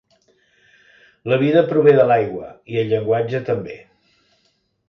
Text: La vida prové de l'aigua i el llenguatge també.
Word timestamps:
La 1.33 1.37
vida 1.43 1.63
prové 1.73 1.93
de 1.99 2.07
l'aigua 2.13 2.49
i 2.75 2.83
el 2.85 2.91
llenguatge 2.95 3.43
també. 3.51 3.77